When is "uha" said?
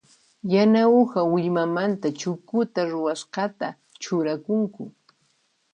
1.01-1.21